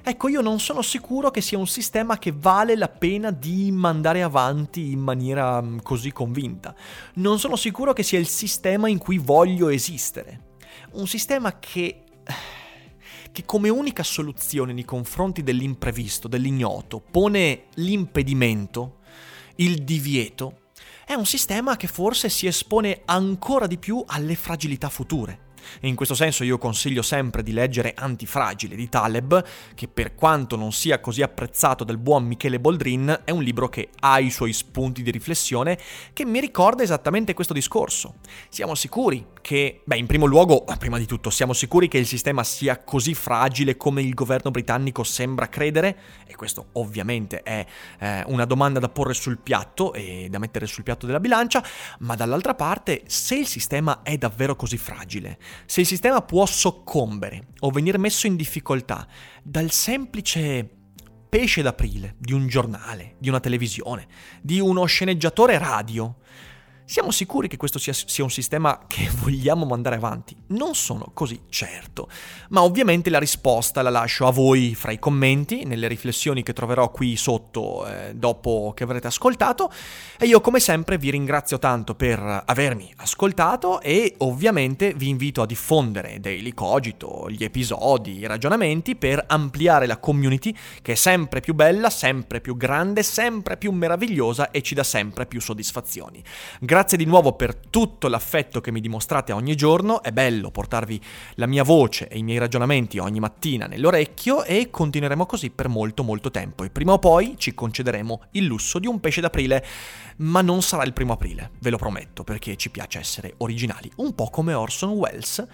Ecco, 0.09 0.29
io 0.29 0.41
non 0.41 0.59
sono 0.59 0.81
sicuro 0.81 1.31
che 1.31 1.43
sia 1.43 1.59
un 1.59 1.67
sistema 1.67 2.17
che 2.17 2.33
vale 2.35 2.77
la 2.77 2.89
pena 2.89 3.31
di 3.31 3.71
mandare 3.71 4.23
avanti 4.23 4.91
in 4.91 5.01
maniera 5.01 5.61
mm, 5.61 5.81
così 5.83 6.13
convinta. 6.13 6.75
Non 7.17 7.39
sono 7.39 7.57
sicuro 7.57 7.93
che 7.93 8.03
sia 8.03 8.19
il 8.19 8.27
sistema 8.27 8.89
in 8.89 8.97
cui 8.97 9.19
voglio 9.19 9.69
esistere. 9.69 10.55
Un 10.93 11.07
sistema 11.07 11.59
che 11.59 12.05
che 13.31 13.45
come 13.45 13.69
unica 13.69 14.03
soluzione 14.03 14.73
nei 14.73 14.87
confronti 14.87 15.43
dell'imprevisto, 15.43 16.27
dell'ignoto, 16.27 17.01
pone 17.01 17.65
l'impedimento, 17.75 19.01
il 19.57 19.85
divieto, 19.85 20.71
è 21.05 21.13
un 21.13 21.27
sistema 21.27 21.77
che 21.77 21.87
forse 21.87 22.31
si 22.31 22.47
espone 22.47 23.03
ancora 23.05 23.67
di 23.67 23.77
più 23.77 24.03
alle 24.07 24.37
fragilità 24.37 24.89
future. 24.89 25.48
E 25.81 25.89
in 25.89 25.95
questo 25.95 26.15
senso 26.15 26.45
io 26.45 26.59
consiglio 26.59 27.03
sempre 27.03 27.43
di 27.43 27.53
leggere 27.53 27.95
Antifragile 27.97 28.77
di 28.77 28.89
Taleb, 28.89 29.45
che 29.75 29.89
per 29.89 30.15
quanto 30.15 30.57
non 30.57 30.73
sia 30.73 31.01
così 31.01 31.23
apprezzato 31.23 31.85
dal 31.85 31.99
buon 31.99 32.25
Michele 32.25 32.61
Boldrin, 32.61 33.23
è 33.25 33.31
un 33.31 33.43
libro 33.43 33.69
che 33.69 33.91
ha 34.01 34.19
i 34.19 34.31
suoi 34.31 34.53
spunti 34.53 35.03
di 35.03 35.11
riflessione 35.11 35.79
che 36.13 36.25
mi 36.25 36.41
ricorda 36.41 36.83
esattamente 36.83 37.35
questo 37.35 37.53
discorso. 37.55 38.17
Siamo 38.49 38.75
sicuri 38.75 39.25
che, 39.49 39.81
beh, 39.83 39.97
in 39.97 40.05
primo 40.05 40.27
luogo, 40.27 40.63
prima 40.79 40.99
di 40.99 41.07
tutto, 41.07 41.31
siamo 41.31 41.55
sicuri 41.55 41.89
che 41.89 41.97
il 41.97 42.07
sistema 42.07 42.45
sia 42.45 42.83
così 42.83 43.15
fragile 43.15 43.79
come 43.79 44.03
il 44.03 44.13
governo 44.13 44.51
britannico 44.51 45.05
sembra 45.05 45.49
credere? 45.49 45.99
E 46.27 46.37
questo 46.37 46.67
ovviamente 46.73 47.43
è 47.43 47.65
eh, 47.99 48.25
una 48.27 48.45
domanda 48.45 48.79
da 48.79 48.91
porre 48.91 49.15
sul 49.15 49.39
piatto 49.39 49.95
e 49.95 50.29
da 50.29 50.39
mettere 50.39 50.67
sul 50.67 50.83
piatto 50.83 51.07
della 51.07 51.19
bilancia, 51.19 51.65
ma 52.01 52.15
dall'altra 52.15 52.55
parte, 52.55 53.05
se 53.07 53.37
il 53.37 53.47
sistema 53.47 54.03
è 54.03 54.19
davvero 54.19 54.55
così 54.55 54.77
fragile, 54.77 55.39
se 55.65 55.81
il 55.81 55.87
sistema 55.87 56.21
può 56.21 56.45
soccombere 56.45 57.47
o 57.61 57.71
venire 57.71 57.97
messo 57.97 58.27
in 58.27 58.37
difficoltà 58.37 59.09
dal 59.43 59.71
semplice 59.71 60.69
pesce 61.27 61.63
d'aprile 61.63 62.17
di 62.19 62.35
un 62.35 62.49
giornale, 62.49 63.15
di 63.19 63.31
una 63.31 63.41
televisione, 63.41 64.09
di 64.43 64.61
uno 64.61 64.85
sceneggiatore 64.85 65.57
radio, 65.57 66.17
siamo 66.91 67.11
sicuri 67.11 67.49
che 67.49 67.59
questo 67.59 67.79
sia, 67.79 67.93
sia, 67.93 68.25
un 68.25 68.31
sistema 68.31 68.81
che 68.87 69.11
vogliamo 69.21 69.67
mandare 69.67 69.97
avanti? 69.97 70.35
Non 70.49 70.75
sono 70.75 71.11
così 71.13 71.39
certo, 71.51 72.09
ma 72.49 72.63
ovviamente 72.63 73.11
la 73.11 73.19
risposta 73.19 73.83
la 73.83 73.91
lascio 73.91 74.27
a 74.27 74.31
voi 74.31 74.75
fra 74.75 74.91
i 74.91 74.99
commenti, 74.99 75.65
nelle 75.65 75.87
riflessioni 75.87 76.43
che 76.43 76.55
troverò 76.55 76.91
qui 76.91 77.15
sotto 77.17 77.87
eh, 77.87 78.15
dopo 78.15 78.73
che 78.75 78.85
avrete 78.85 79.07
ascoltato 79.07 79.71
e 80.19 80.25
io 80.25 80.41
come 80.41 80.61
sempre 80.61 80.97
vi 80.97 81.11
ringrazio 81.11 81.59
tanto 81.59 81.95
per 81.95 82.45
avermi 82.47 82.91
ascoltato 82.97 83.83
e 83.83 84.15
ovviamente 84.19 84.95
vi 84.95 85.09
invito 85.11 85.43
a 85.43 85.47
diffondere 85.47 86.21
Daily 86.21 86.55
Cogito, 86.55 87.27
gli 87.29 87.45
episodi, 87.45 88.17
i 88.17 88.27
ragionamenti 88.27 88.97
per 88.97 89.23
ampliare 89.29 89.85
la 89.85 89.99
community 89.99 90.57
che 90.81 90.93
è 90.93 90.95
sempre 90.97 91.41
più 91.41 91.53
bella, 91.53 91.91
sempre 91.91 92.41
più 92.41 92.57
grande, 92.57 93.03
sempre 93.03 93.59
più 93.59 93.73
meravigliosa 93.73 94.51
e 94.51 94.63
ci 94.63 94.75
dà 94.75 94.85
sempre 94.85 95.27
più 95.27 95.39
soddisfazioni. 95.39 96.25
Grazie 96.61 96.77
Grazie 96.79 96.97
di 96.97 97.07
nuovo 97.07 97.33
per 97.33 97.57
tutto 97.57 98.07
l'affetto 98.07 98.61
che 98.61 98.71
mi 98.71 98.81
dimostrate 98.81 99.33
ogni 99.33 99.57
giorno, 99.57 100.01
è 100.01 100.13
bello 100.13 100.53
portarvi 100.53 101.01
la 101.35 101.47
mia 101.47 101.65
voce 101.65 102.07
e 102.07 102.19
i 102.19 102.23
miei 102.23 102.39
ragionamenti 102.39 102.99
ogni 102.99 103.19
mattina 103.19 103.67
nell'orecchio 103.67 104.45
e 104.45 104.71
continueremo 104.71 105.27
così 105.27 105.51
per 105.51 105.67
molto 105.67 106.05
molto 106.05 106.31
tempo 106.31 106.63
e 106.63 106.71
prima 106.71 106.93
o 106.93 107.01
poi 107.01 107.35
ci 107.37 107.53
concederemo 107.53 108.27
il 108.31 108.45
lusso 108.45 108.79
di 108.79 108.87
un 108.87 109.01
pesce 109.01 109.21
d'aprile, 109.21 109.67
ma 110.19 110.41
non 110.41 110.63
sarà 110.63 110.85
il 110.85 110.93
primo 110.93 111.15
aprile, 111.15 111.51
ve 111.59 111.71
lo 111.71 111.79
prometto, 111.79 112.23
perché 112.23 112.55
ci 112.55 112.71
piace 112.71 113.01
essere 113.01 113.35
originali, 113.39 113.91
un 113.97 114.15
po' 114.15 114.31
come 114.31 114.55
Orson 114.55 114.91
Welles. 114.91 115.45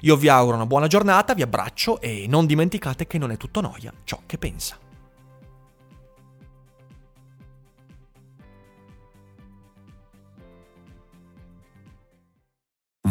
Io 0.00 0.16
vi 0.16 0.26
auguro 0.26 0.56
una 0.56 0.66
buona 0.66 0.88
giornata, 0.88 1.34
vi 1.34 1.42
abbraccio 1.42 2.00
e 2.00 2.26
non 2.28 2.46
dimenticate 2.46 3.06
che 3.06 3.18
non 3.18 3.30
è 3.30 3.36
tutto 3.36 3.60
noia 3.60 3.92
ciò 4.02 4.22
che 4.26 4.38
pensa. 4.38 4.83